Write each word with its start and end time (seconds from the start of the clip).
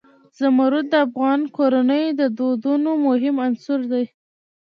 زمرد 0.39 0.85
د 0.91 0.93
افغان 1.07 1.41
کورنیو 1.55 2.17
د 2.19 2.21
دودونو 2.37 2.91
مهم 3.05 3.35
عنصر 3.45 3.79
دی. 3.91 4.05